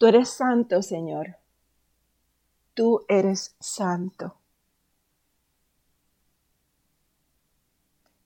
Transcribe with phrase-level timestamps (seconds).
[0.00, 1.36] Tú eres santo, Señor.
[2.72, 4.34] Tú eres santo.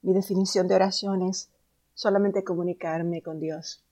[0.00, 1.50] Mi definición de oración es
[1.95, 3.82] solamente comunicarme con Dios.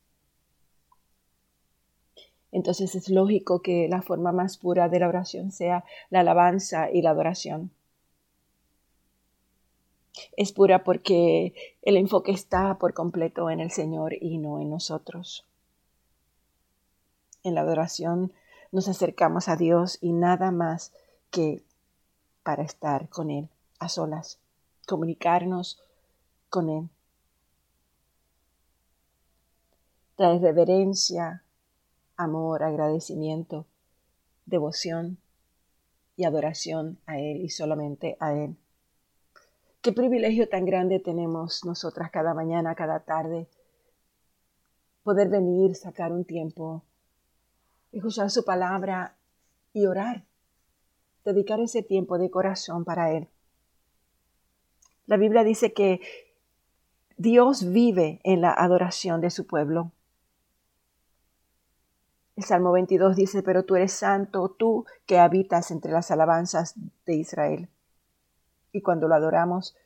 [2.53, 7.03] Entonces es lógico que la forma más pura de la oración sea la alabanza y
[7.03, 7.73] la adoración.
[10.37, 11.53] Es pura porque
[11.83, 15.49] el enfoque está por completo en el Señor y no en nosotros.
[17.45, 18.33] En la adoración
[18.71, 20.93] nos acercamos a Dios y nada más
[21.31, 21.63] que
[22.43, 24.39] para estar con Él a solas,
[24.87, 25.81] comunicarnos
[26.49, 26.89] con Él.
[30.17, 31.43] Trae reverencia,
[32.17, 33.67] amor, agradecimiento,
[34.47, 35.19] devoción
[36.17, 38.57] y adoración a Él y solamente a Él.
[39.81, 43.49] Qué privilegio tan grande tenemos nosotras cada mañana, cada tarde,
[45.03, 46.85] poder venir, sacar un tiempo,
[47.93, 49.17] escuchar su palabra
[49.73, 50.25] y orar,
[51.25, 53.29] dedicar ese tiempo de corazón para Él.
[55.07, 56.01] La Biblia dice que
[57.17, 59.93] Dios vive en la adoración de su pueblo.
[62.35, 67.15] El Salmo 22 dice, pero tú eres santo, tú que habitas entre las alabanzas de
[67.15, 67.69] Israel.
[68.73, 69.77] Y cuando lo adoramos,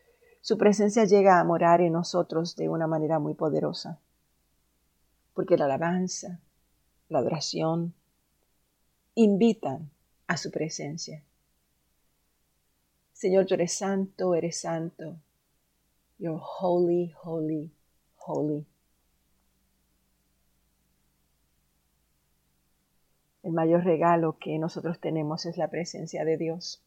[0.40, 3.98] su presencia llega a morar en nosotros de una manera muy poderosa.
[5.34, 6.40] Porque la alabanza,
[7.08, 7.94] la adoración,
[9.14, 9.90] invitan
[10.26, 11.22] a su presencia.
[13.12, 15.16] Señor, tú eres santo, eres santo.
[16.18, 17.70] You're holy, holy,
[18.16, 18.66] holy.
[23.42, 26.82] El mayor regalo que nosotros tenemos es la presencia de Dios.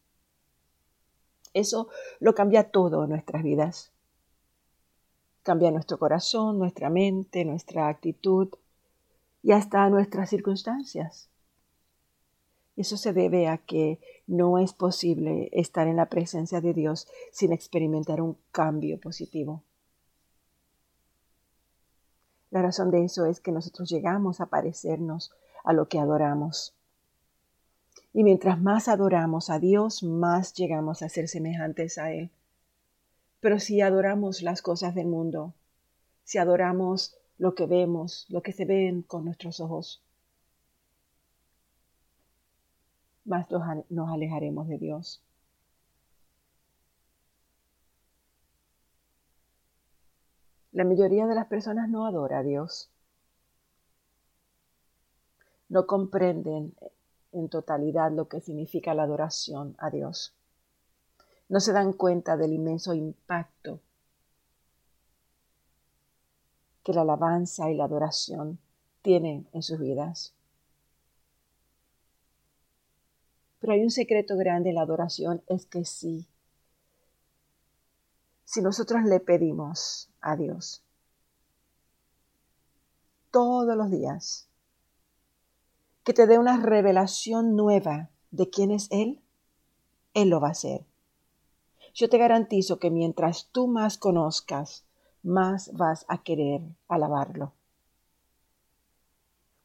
[1.53, 1.89] Eso
[2.19, 3.91] lo cambia todo en nuestras vidas.
[5.41, 8.49] Cambia nuestro corazón, nuestra mente, nuestra actitud
[9.41, 11.29] y hasta nuestras circunstancias.
[12.75, 17.51] Eso se debe a que no es posible estar en la presencia de Dios sin
[17.51, 19.63] experimentar un cambio positivo.
[22.51, 25.31] La razón de eso es que nosotros llegamos a parecernos
[25.63, 26.73] a lo que adoramos.
[28.13, 32.31] Y mientras más adoramos a Dios, más llegamos a ser semejantes a Él.
[33.39, 35.53] Pero si adoramos las cosas del mundo,
[36.23, 40.03] si adoramos lo que vemos, lo que se ven con nuestros ojos,
[43.25, 43.47] más
[43.89, 45.21] nos alejaremos de Dios.
[50.71, 52.89] La mayoría de las personas no adora a Dios
[55.69, 56.73] no comprenden
[57.31, 60.33] en totalidad lo que significa la adoración a Dios.
[61.47, 63.79] No se dan cuenta del inmenso impacto
[66.89, 68.57] que la alabanza y la adoración
[69.03, 70.33] tienen en sus vidas.
[73.59, 76.25] Pero hay un secreto grande en la adoración, es que sí,
[78.43, 80.81] si nosotros le pedimos a Dios
[83.29, 84.47] todos los días,
[86.03, 89.21] que te dé una revelación nueva de quién es Él,
[90.15, 90.87] Él lo va a hacer.
[91.93, 94.88] Yo te garantizo que mientras tú más conozcas,
[95.23, 97.53] más vas a querer alabarlo.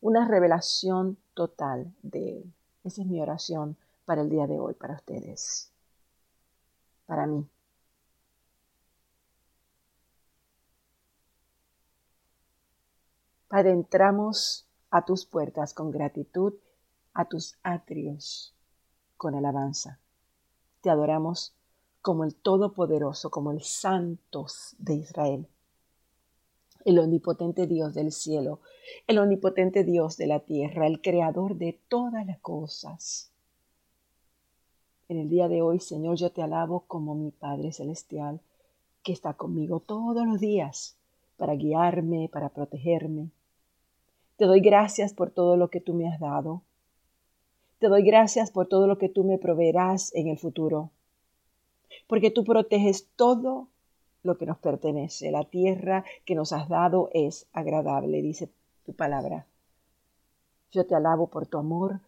[0.00, 2.52] Una revelación total de Él.
[2.84, 5.70] Esa es mi oración para el día de hoy, para ustedes,
[7.06, 7.48] para mí.
[13.48, 16.54] Padre, entramos a tus puertas con gratitud,
[17.14, 18.52] a tus atrios
[19.16, 20.00] con alabanza.
[20.80, 21.54] Te adoramos
[22.04, 25.46] como el Todopoderoso, como el Santos de Israel,
[26.84, 28.60] el omnipotente Dios del cielo,
[29.06, 33.32] el omnipotente Dios de la tierra, el creador de todas las cosas.
[35.08, 38.42] En el día de hoy, Señor, yo te alabo como mi Padre Celestial,
[39.02, 40.98] que está conmigo todos los días
[41.38, 43.30] para guiarme, para protegerme,
[44.36, 46.60] te doy gracias por todo lo que tú me has dado.
[47.78, 50.90] Te doy gracias por todo lo que tú me proveerás en el futuro.
[52.06, 53.68] Porque tú proteges todo
[54.22, 55.30] lo que nos pertenece.
[55.30, 58.50] La tierra que nos has dado es agradable, dice
[58.84, 59.46] tu palabra.
[60.72, 62.00] Yo te alabo por tu amor,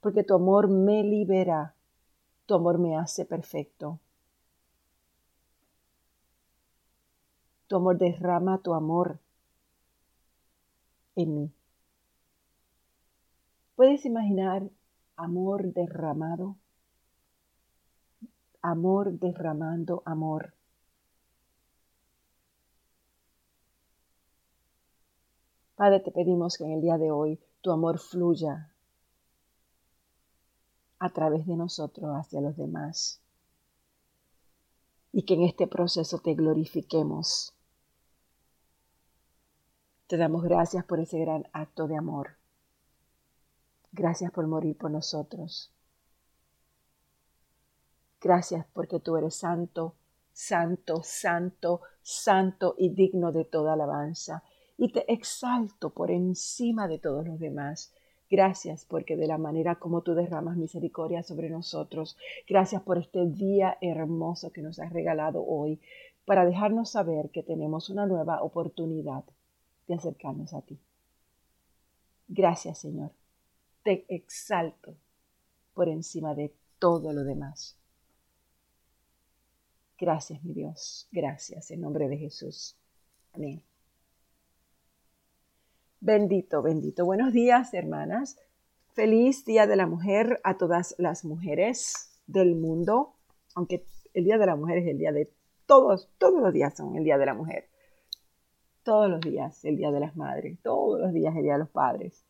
[0.00, 1.74] porque tu amor me libera,
[2.46, 3.98] tu amor me hace perfecto.
[7.68, 9.18] Tu amor derrama tu amor
[11.16, 11.52] en mí.
[13.76, 14.68] ¿Puedes imaginar
[15.16, 16.56] amor derramado?
[18.68, 20.52] Amor derramando amor.
[25.74, 28.70] Padre, te pedimos que en el día de hoy tu amor fluya
[30.98, 33.22] a través de nosotros hacia los demás.
[35.12, 37.54] Y que en este proceso te glorifiquemos.
[40.08, 42.36] Te damos gracias por ese gran acto de amor.
[43.92, 45.72] Gracias por morir por nosotros.
[48.20, 49.94] Gracias porque tú eres santo,
[50.32, 54.42] santo, santo, santo y digno de toda alabanza.
[54.76, 57.92] Y te exalto por encima de todos los demás.
[58.30, 62.16] Gracias porque de la manera como tú derramas misericordia sobre nosotros,
[62.46, 65.80] gracias por este día hermoso que nos has regalado hoy
[66.26, 69.24] para dejarnos saber que tenemos una nueva oportunidad
[69.86, 70.78] de acercarnos a ti.
[72.28, 73.12] Gracias Señor.
[73.82, 74.94] Te exalto
[75.72, 77.78] por encima de todo lo demás.
[79.98, 81.08] Gracias, mi Dios.
[81.10, 82.76] Gracias en nombre de Jesús.
[83.32, 83.62] Amén.
[86.00, 87.04] Bendito, bendito.
[87.04, 88.38] Buenos días, hermanas.
[88.92, 93.14] Feliz Día de la Mujer a todas las mujeres del mundo,
[93.56, 93.84] aunque
[94.14, 95.32] el Día de la Mujer es el día de
[95.66, 97.68] todos, todos los días son el Día de la Mujer.
[98.84, 101.70] Todos los días el Día de las Madres, todos los días el Día de los
[101.70, 102.24] Padres.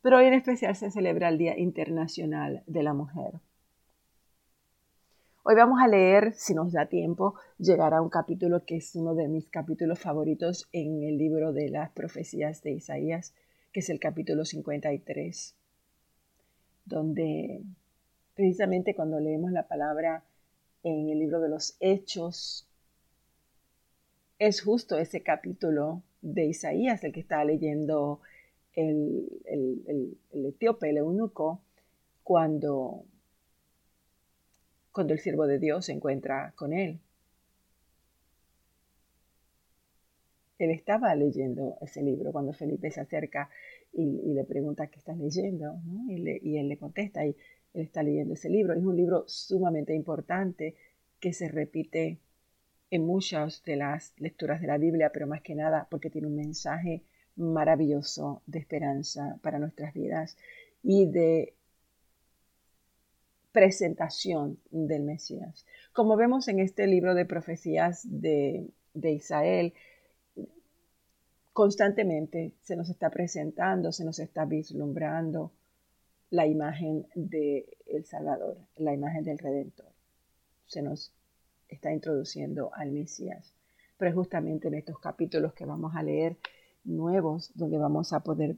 [0.00, 3.40] Pero hoy en especial se celebra el Día Internacional de la Mujer.
[5.42, 9.14] Hoy vamos a leer, si nos da tiempo, llegar a un capítulo que es uno
[9.14, 13.32] de mis capítulos favoritos en el libro de las profecías de Isaías,
[13.72, 15.56] que es el capítulo 53,
[16.84, 17.62] donde
[18.34, 20.24] precisamente cuando leemos la palabra
[20.82, 22.68] en el libro de los Hechos,
[24.38, 28.20] es justo ese capítulo de Isaías el que está leyendo
[28.74, 31.62] el, el, el etíope, el eunuco,
[32.24, 33.04] cuando
[34.92, 37.00] cuando el siervo de Dios se encuentra con él.
[40.58, 43.48] Él estaba leyendo ese libro cuando Felipe se acerca
[43.92, 47.30] y, le pregunta qué estás leyendo, y, él le contesta y
[47.74, 48.74] él está leyendo ese libro.
[48.74, 50.74] Es un libro sumamente importante
[51.18, 52.18] que se repite
[52.90, 56.36] en muchas de las lecturas de la Biblia, pero más que nada porque tiene un
[56.36, 57.02] mensaje
[57.36, 60.36] maravilloso de esperanza para nuestras vidas
[60.82, 61.54] y de
[63.52, 65.66] presentación del Mesías.
[65.92, 69.74] Como vemos en este libro de profecías de, de Israel,
[71.52, 75.52] constantemente se nos está presentando, se nos está vislumbrando
[76.30, 79.92] la imagen del el Salvador, la imagen del Redentor.
[80.66, 81.12] Se nos
[81.68, 83.52] está introduciendo al Mesías.
[83.96, 86.36] Pero es justamente en estos capítulos que vamos a leer
[86.84, 88.56] nuevos donde vamos a poder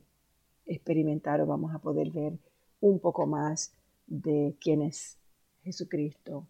[0.66, 2.34] experimentar o vamos a poder ver
[2.80, 3.74] un poco más
[4.06, 5.18] de quién es
[5.62, 6.46] Jesucristo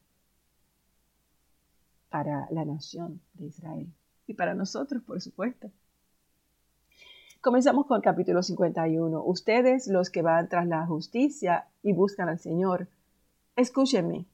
[2.08, 3.92] para la nación de Israel
[4.26, 5.70] y para nosotros, por supuesto.
[7.40, 9.24] Comenzamos con el capítulo 51.
[9.24, 12.86] Ustedes, los que van tras la justicia y buscan al Señor,
[13.56, 14.26] escúchenme.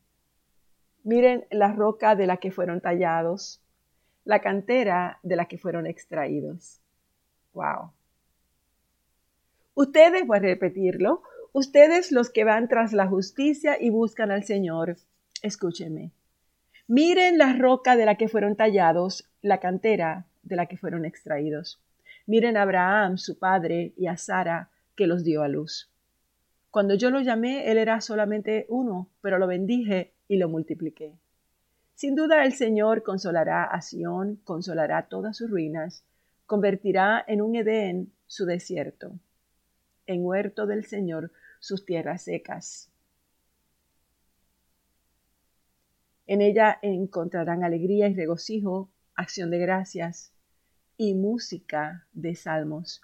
[1.05, 3.63] Miren la roca de la que fueron tallados,
[4.25, 6.83] la cantera de la que fueron extraídos.
[7.55, 7.93] Wow.
[9.75, 11.23] Ustedes, voy a repetirlo,
[11.59, 14.97] Ustedes los que van tras la justicia y buscan al Señor,
[15.43, 16.13] escúchenme.
[16.87, 21.81] Miren la roca de la que fueron tallados, la cantera de la que fueron extraídos.
[22.27, 25.91] Miren a Abraham, su padre, y a Sara, que los dio a luz.
[26.71, 31.17] Cuando yo lo llamé, él era solamente uno, pero lo bendije y lo multipliqué.
[31.97, 36.05] Sin duda el Señor consolará a Sión, consolará todas sus ruinas,
[36.47, 39.11] convertirá en un Edén su desierto.
[40.07, 42.91] En huerto del Señor sus tierras secas.
[46.27, 50.33] En ella encontrarán alegría y regocijo, acción de gracias
[50.97, 53.01] y música de salmos.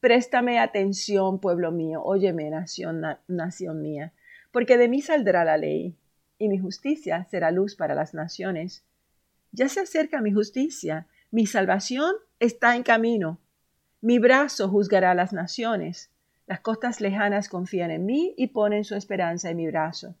[0.00, 4.12] Préstame atención, pueblo mío, óyeme, nación, nación mía,
[4.50, 5.96] porque de mí saldrá la ley,
[6.38, 8.84] y mi justicia será luz para las naciones.
[9.52, 13.38] Ya se acerca mi justicia, mi salvación está en camino.
[14.00, 16.10] Mi brazo juzgará a las naciones.
[16.46, 20.14] Las costas lejanas confían en mí y ponen su esperanza en mi brazo.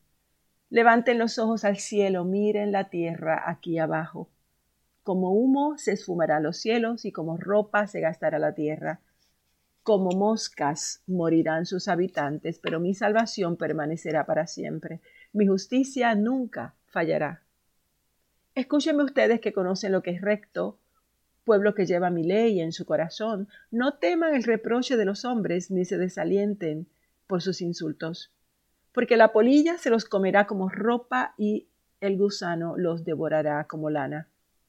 [0.70, 4.28] Levanten los ojos al cielo, miren la tierra aquí abajo.
[5.02, 9.00] Como humo se esfumarán los cielos y como ropa se gastará la tierra.
[9.82, 15.00] Como moscas morirán sus habitantes, pero mi salvación permanecerá para siempre.
[15.34, 17.42] Mi justicia nunca fallará.
[18.54, 20.78] Escúchenme ustedes que conocen lo que es recto,
[21.44, 25.70] pueblo que lleva mi ley en su corazón, no teman el reproche de los hombres
[25.70, 26.86] ni se desalienten
[27.26, 28.32] por sus insultos,
[28.92, 31.68] porque la polilla se los comerá como ropa y
[32.00, 34.28] el gusano los devorará como lana.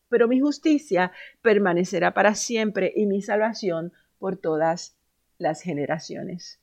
[0.10, 4.96] Pero mi justicia permanecerá para siempre y mi salvación por todas
[5.38, 6.60] las generaciones.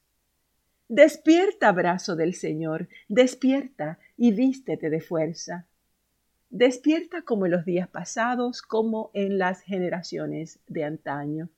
[0.88, 5.66] Despierta, brazo del Señor, despierta y vístete de fuerza.
[6.54, 11.48] Despierta como en los días pasados, como en las generaciones de antaño.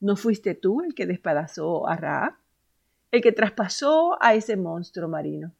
[0.00, 2.36] ¿No fuiste tú el que despedazó a Raab?
[3.10, 5.52] El que traspasó a ese monstruo marino.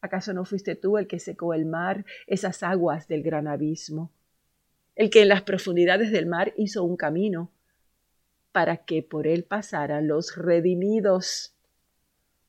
[0.00, 4.10] ¿Acaso no fuiste tú el que secó el mar, esas aguas del gran abismo?
[4.94, 7.50] El que en las profundidades del mar hizo un camino
[8.52, 11.54] para que por él pasaran los redimidos.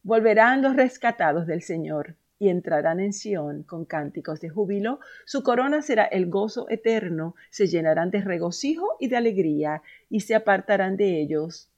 [0.04, 5.00] Volverán los rescatados del Señor y entrarán en Sión con cánticos de júbilo.
[5.26, 10.36] Su corona será el gozo eterno, se llenarán de regocijo y de alegría, y se
[10.36, 11.70] apartarán de ellos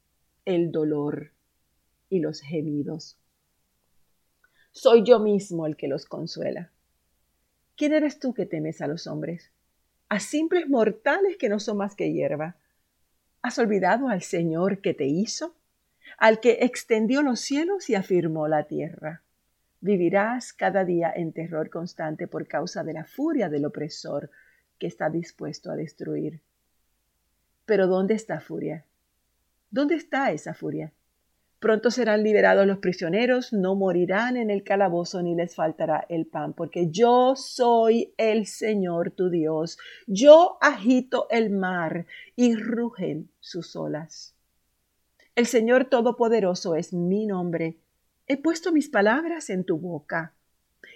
[0.45, 1.31] el dolor
[2.09, 3.17] y los gemidos.
[4.71, 6.71] Soy yo mismo el que los consuela.
[7.75, 9.51] ¿Quién eres tú que temes a los hombres?
[10.09, 12.55] A simples mortales que no son más que hierba
[13.41, 15.55] ¿Has olvidado al Señor que te hizo?
[16.17, 19.23] Al que extendió los cielos y afirmó la tierra.
[19.81, 24.29] Vivirás cada día en terror constante por causa de la furia del opresor
[24.77, 26.41] que está dispuesto a destruir.
[27.65, 28.85] Pero ¿dónde está furia?
[29.69, 30.91] ¿Dónde está esa furia?
[31.59, 36.53] Pronto serán liberados los prisioneros, no morirán en el calabozo ni les faltará el pan,
[36.53, 39.77] porque yo soy el Señor tu Dios.
[40.07, 42.05] Yo agito el mar
[42.37, 44.35] y rugen sus olas.
[45.35, 47.77] El Señor Todopoderoso es mi nombre.
[48.31, 50.35] He puesto mis palabras en tu boca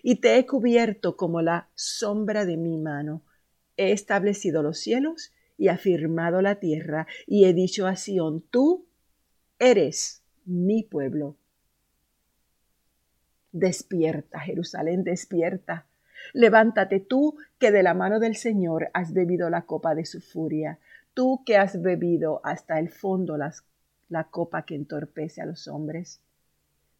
[0.03, 3.23] y te he cubierto como la sombra de mi mano.
[3.75, 8.85] He establecido los cielos y afirmado la tierra y he dicho a Sión, tú
[9.57, 11.35] eres mi pueblo.
[13.51, 15.87] Despierta, Jerusalén, despierta.
[16.33, 20.77] Levántate tú que de la mano del Señor has bebido la copa de su furia,
[21.15, 26.21] tú que has bebido hasta el fondo la copa que entorpece a los hombres.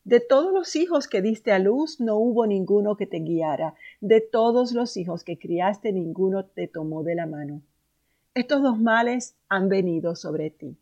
[0.03, 4.19] De todos los hijos que diste a luz no hubo ninguno que te guiara, de
[4.19, 7.62] todos los hijos que criaste ninguno te tomó de la mano.
[8.33, 10.77] Estos dos males han venido sobre ti.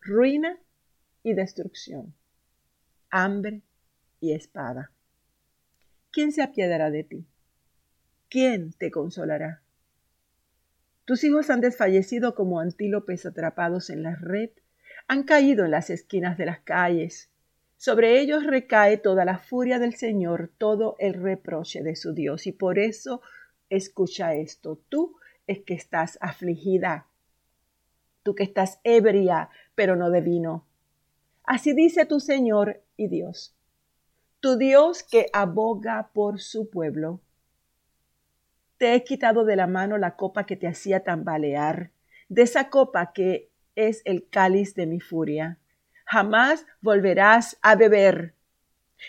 [0.00, 0.58] Ruina
[1.22, 2.12] y destrucción,
[3.10, 3.62] hambre
[4.20, 4.90] y espada.
[6.10, 7.26] ¿Quién se apiadará de ti?
[8.28, 9.62] ¿Quién te consolará?
[11.04, 14.50] Tus hijos han desfallecido como antílopes atrapados en la red,
[15.06, 17.31] han caído en las esquinas de las calles.
[17.82, 22.46] Sobre ellos recae toda la furia del Señor, todo el reproche de su Dios.
[22.46, 23.22] Y por eso
[23.70, 24.80] escucha esto.
[24.88, 25.16] Tú
[25.48, 27.08] es que estás afligida,
[28.22, 30.64] tú que estás ebria, pero no de vino,
[31.42, 33.56] Así dice tu Señor y Dios,
[34.38, 37.20] tu Dios que aboga por su pueblo.
[38.78, 41.90] Te he quitado de la mano la copa que te hacía tambalear,
[42.28, 45.58] de esa copa que es el cáliz de mi furia.
[46.12, 48.34] Jamás volverás a beber.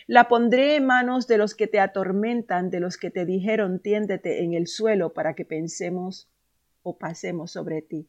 [0.07, 4.41] La pondré en manos de los que te atormentan, de los que te dijeron tiéndete
[4.41, 6.29] en el suelo para que pensemos
[6.81, 8.07] o pasemos sobre ti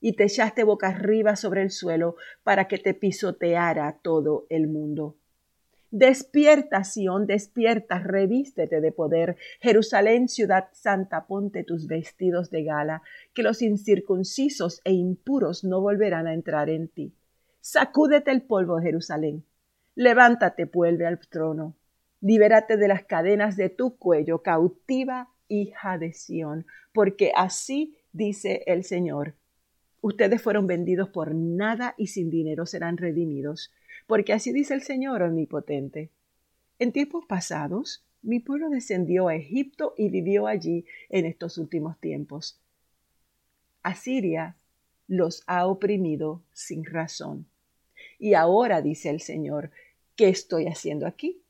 [0.00, 2.14] y te echaste boca arriba sobre el suelo
[2.44, 5.16] para que te pisoteara todo el mundo.
[5.90, 9.36] Despierta, Sión, despierta, revístete de poder.
[9.60, 13.02] Jerusalén, ciudad santa, ponte tus vestidos de gala,
[13.34, 17.12] que los incircuncisos e impuros no volverán a entrar en ti.
[17.60, 19.44] Sacúdete el polvo, Jerusalén.
[19.94, 21.74] Levántate, vuelve al trono.
[22.20, 28.84] Libérate de las cadenas de tu cuello, cautiva hija de Sión, porque así dice el
[28.84, 29.34] Señor
[30.00, 33.72] Ustedes fueron vendidos por nada y sin dinero serán redimidos,
[34.06, 36.10] porque así dice el Señor omnipotente.
[36.78, 42.60] En tiempos pasados, mi pueblo descendió a Egipto y vivió allí en estos últimos tiempos.
[43.82, 44.56] Asiria
[45.08, 47.46] los ha oprimido sin razón.
[48.18, 49.70] Y ahora, dice el Señor,
[50.14, 51.42] ¿qué estoy haciendo aquí?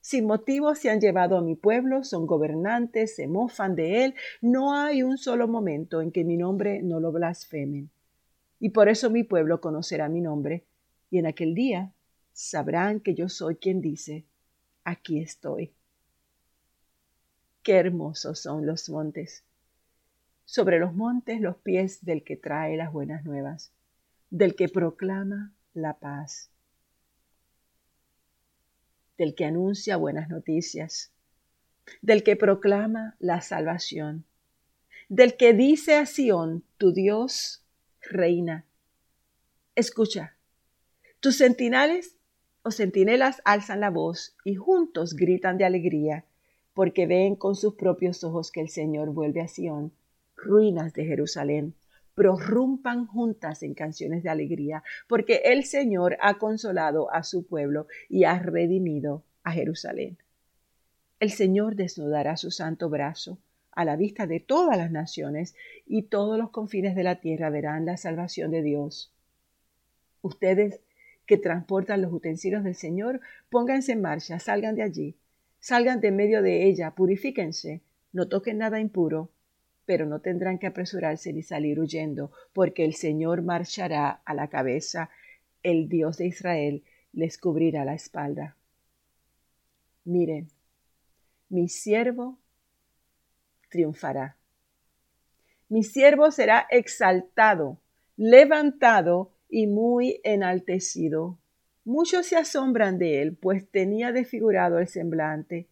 [0.00, 4.14] Sin motivo se han llevado a mi pueblo, son gobernantes, se mofan de él.
[4.40, 7.88] No hay un solo momento en que mi nombre no lo blasfemen.
[8.58, 10.64] Y por eso mi pueblo conocerá mi nombre,
[11.10, 11.92] y en aquel día
[12.32, 14.24] sabrán que yo soy quien dice,
[14.84, 15.72] aquí estoy.
[17.62, 19.44] Qué hermosos son los montes.
[20.52, 23.72] Sobre los montes los pies del que trae las buenas nuevas,
[24.28, 26.50] del que proclama la paz
[29.16, 31.10] del que anuncia buenas noticias,
[32.02, 34.26] del que proclama la salvación,
[35.08, 37.64] del que dice a Sión, tu Dios
[38.02, 38.66] reina.
[39.74, 40.36] Escucha,
[41.20, 42.18] tus sentinales
[42.62, 46.26] o centinelas alzan la voz y juntos gritan de alegría,
[46.74, 49.94] porque ven con sus propios ojos que el Señor vuelve a Sión,
[50.42, 51.74] ruinas de Jerusalén,
[52.14, 58.24] prorrumpan juntas en canciones de alegría, porque el Señor ha consolado a su pueblo y
[58.24, 60.18] ha redimido a Jerusalén.
[61.20, 63.38] El Señor desnudará su santo brazo
[63.70, 65.54] a la vista de todas las naciones
[65.86, 69.12] y todos los confines de la tierra verán la salvación de Dios.
[70.20, 70.80] Ustedes
[71.26, 75.16] que transportan los utensilios del Señor, pónganse en marcha, salgan de allí,
[75.60, 77.80] salgan de medio de ella, purifíquense,
[78.12, 79.30] no toquen nada impuro,
[79.92, 85.10] pero no tendrán que apresurarse ni salir huyendo, porque el Señor marchará a la cabeza,
[85.62, 86.82] el Dios de Israel
[87.12, 88.56] les cubrirá la espalda.
[90.06, 90.48] Miren,
[91.50, 92.38] mi siervo
[93.68, 94.38] triunfará.
[95.68, 97.78] Mi siervo será exaltado,
[98.16, 101.38] levantado y muy enaltecido.
[101.84, 105.68] Muchos se asombran de él, pues tenía desfigurado el semblante.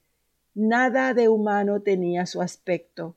[0.54, 3.16] Nada de humano tenía su aspecto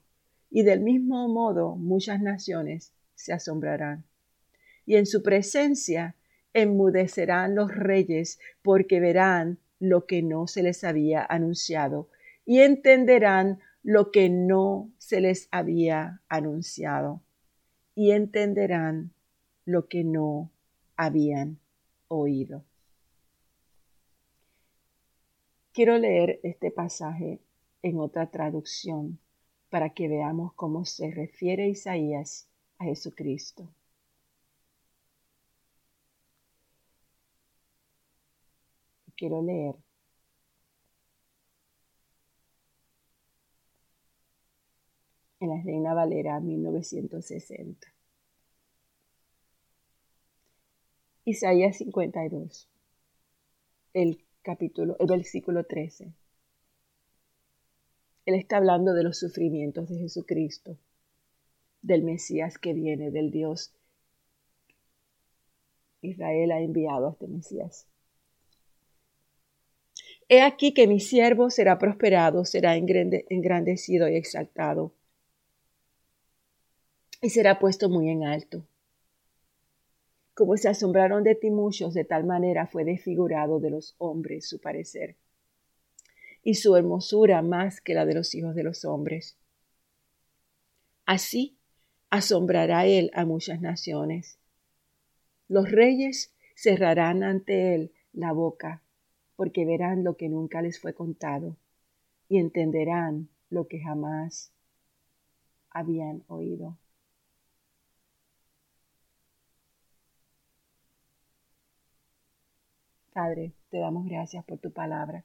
[0.56, 4.06] y del mismo modo muchas naciones se asombrarán.
[4.86, 6.16] Y en su presencia
[6.54, 12.08] enmudecerán los reyes porque verán lo que no se les había anunciado
[12.46, 17.24] y entenderán lo que no se les había anunciado
[17.96, 19.12] y entenderán
[19.66, 20.52] lo que no
[20.96, 21.58] habían
[22.10, 22.64] oído.
[25.74, 27.42] Quiero leer este pasaje
[27.82, 29.18] en otra traducción
[29.74, 33.68] para que veamos cómo se refiere Isaías a Jesucristo.
[39.18, 39.74] Quiero leer
[45.40, 47.88] en la Reina Valera 1960.
[51.26, 52.70] Isaías 52,
[53.96, 56.14] el capítulo, el versículo 13.
[58.26, 60.78] Él está hablando de los sufrimientos de Jesucristo,
[61.82, 63.74] del Mesías que viene, del Dios.
[66.02, 67.88] Israel ha enviado a este Mesías.
[70.30, 74.94] He aquí que mi siervo será prosperado, será engrandecido y exaltado,
[77.22, 78.66] y será puesto muy en alto.
[80.34, 84.60] Como se asombraron de ti muchos, de tal manera fue desfigurado de los hombres su
[84.60, 85.18] parecer
[86.44, 89.38] y su hermosura más que la de los hijos de los hombres.
[91.06, 91.58] Así
[92.10, 94.38] asombrará él a muchas naciones.
[95.48, 98.84] Los reyes cerrarán ante él la boca,
[99.36, 101.58] porque verán lo que nunca les fue contado
[102.30, 104.52] y entenderán lo que jamás
[105.70, 106.78] habían oído.
[113.12, 115.24] Padre, te damos gracias por tu palabra.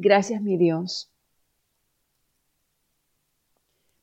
[0.00, 1.10] Gracias, mi Dios.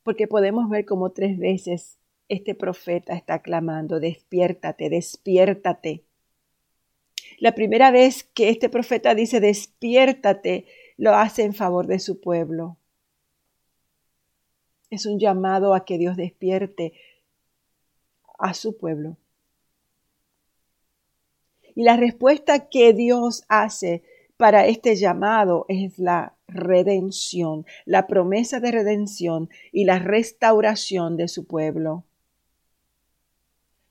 [0.02, 6.04] Porque podemos ver como tres veces este profeta está clamando, despiértate, despiértate.
[7.38, 10.66] La primera vez que este profeta dice, despiértate,
[10.98, 12.76] lo hace en favor de su pueblo.
[14.90, 16.92] Es un llamado a que Dios despierte
[18.38, 19.16] a su pueblo.
[21.74, 24.02] Y la respuesta que Dios hace
[24.36, 31.46] para este llamado es la redención, la promesa de redención y la restauración de su
[31.46, 32.04] pueblo.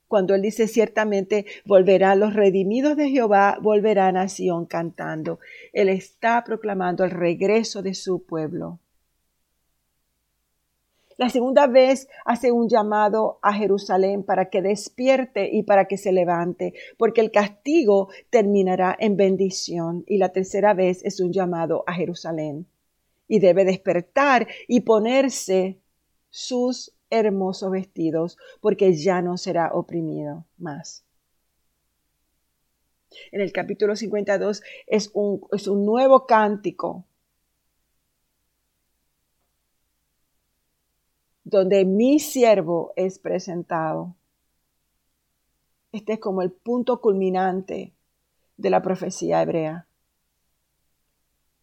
[0.08, 5.40] Cuando él dice ciertamente volverán los redimidos de Jehová, volverán a Sion cantando.
[5.74, 8.80] Él está proclamando el regreso de su pueblo.
[11.18, 16.12] La segunda vez hace un llamado a Jerusalén para que despierte y para que se
[16.12, 20.04] levante, porque el castigo terminará en bendición.
[20.08, 22.68] Y la tercera vez es un llamado a Jerusalén.
[23.28, 25.80] Y debe despertar y ponerse
[26.30, 31.06] sus hermosos vestidos, porque ya no será oprimido más.
[33.32, 37.06] En el capítulo 52 es un, es un nuevo cántico
[41.46, 44.16] donde mi siervo es presentado.
[45.92, 47.94] Este es como el punto culminante
[48.58, 49.88] de la profecía hebrea,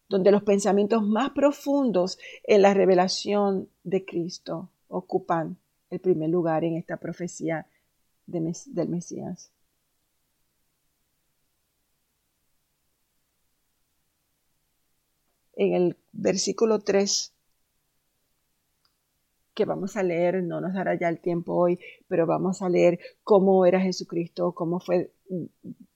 [0.09, 5.59] donde los pensamientos más profundos en la revelación de Cristo ocupan
[5.91, 7.67] el primer lugar en esta profecía
[8.27, 9.51] del Mesías.
[15.55, 17.33] En el versículo 3
[19.55, 22.99] que vamos a leer, no nos dará ya el tiempo hoy, pero vamos a leer
[23.23, 25.13] cómo era Jesucristo, cómo fue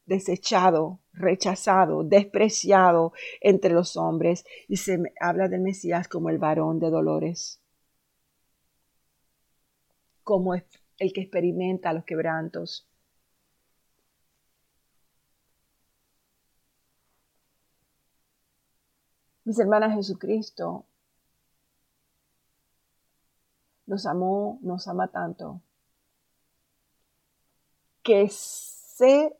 [0.07, 6.91] desechado, rechazado, despreciado entre los hombres, y se habla del Mesías como el varón de
[6.91, 7.61] dolores.
[10.27, 12.89] como el que experimenta los quebrantos.
[19.45, 20.85] Mis hermanas, Jesucristo
[23.87, 25.61] nos amó, nos ama tanto,
[28.03, 29.37] que se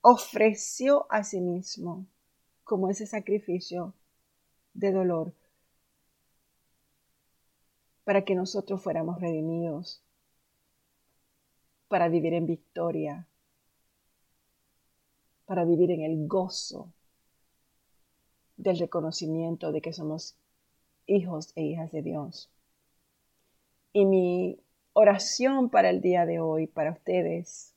[0.00, 2.06] ofreció a sí mismo
[2.64, 3.94] como ese sacrificio
[4.74, 5.32] de dolor
[8.04, 10.02] para que nosotros fuéramos redimidos,
[11.88, 13.26] para vivir en victoria,
[15.46, 16.92] para vivir en el gozo
[18.56, 20.36] del reconocimiento de que somos
[21.06, 22.50] hijos e hijas de Dios.
[23.94, 24.58] Y mi
[24.92, 27.72] oración para el día de hoy, para ustedes,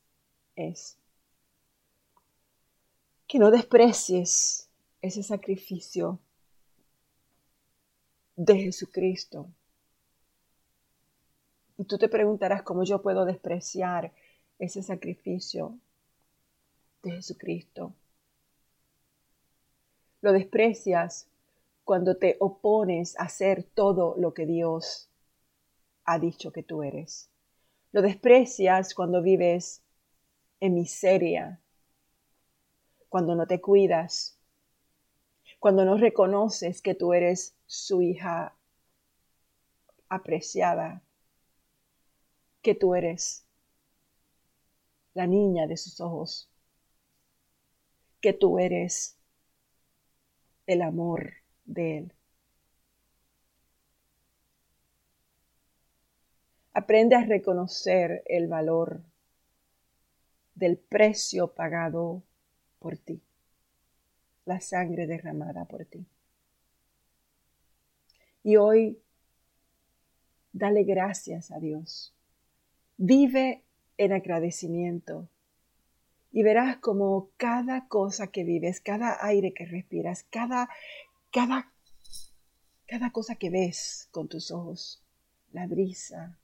[0.56, 0.98] es
[3.28, 4.68] que no desprecies
[5.04, 6.18] ese sacrificio
[8.36, 9.48] de Jesucristo.
[11.78, 14.12] Y tú te preguntarás cómo yo puedo despreciar
[14.58, 15.78] ese sacrificio
[17.04, 17.94] de Jesucristo.
[20.22, 21.28] Lo desprecias
[21.84, 25.07] cuando te opones a hacer todo lo que Dios
[26.08, 27.30] ha dicho que tú eres.
[27.92, 29.84] Lo desprecias cuando vives
[30.60, 31.60] en miseria,
[33.10, 34.40] cuando no te cuidas,
[35.60, 38.56] cuando no reconoces que tú eres su hija
[40.08, 41.04] apreciada,
[42.62, 43.46] que tú eres
[45.14, 46.50] la niña de sus ojos,
[48.22, 49.18] que tú eres
[50.68, 51.34] el amor
[51.66, 52.17] de Él.
[56.78, 59.02] Aprende a reconocer el valor
[60.54, 62.22] del precio pagado
[62.78, 63.20] por ti,
[64.46, 66.06] la sangre derramada por ti.
[68.44, 69.02] Y hoy,
[70.54, 72.14] dale gracias a Dios.
[72.98, 73.64] Vive
[73.98, 75.28] en agradecimiento
[76.32, 80.70] y verás como cada cosa que vives, cada aire que respiras, cada,
[81.32, 81.74] cada,
[82.86, 85.04] cada cosa que ves con tus ojos,
[85.52, 86.38] la brisa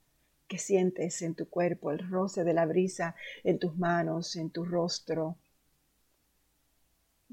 [0.48, 4.64] que sientes en tu cuerpo, el roce de la brisa en tus manos, en tu
[4.64, 5.38] rostro,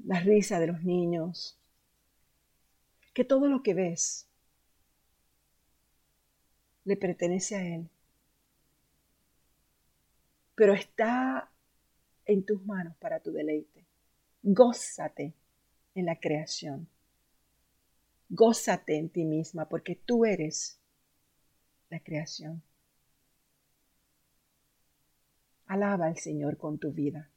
[0.04, 1.58] la risa de los niños,
[3.12, 4.28] que todo lo que ves
[6.84, 7.88] le pertenece a Él,
[10.54, 11.50] pero está
[12.24, 13.86] en tus manos para tu deleite.
[14.42, 15.34] Gózate
[15.94, 16.88] en la creación.
[18.28, 20.80] Gózate en ti misma porque tú eres
[21.90, 22.62] la creación.
[25.72, 27.30] Alaba al Señor con tu vida.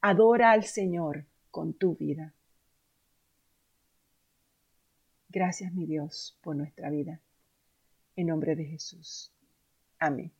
[0.00, 2.32] Adora al Señor con tu vida.
[5.28, 7.20] Gracias, mi Dios, por nuestra vida.
[8.16, 9.34] En nombre de Jesús.
[9.98, 10.32] Amén.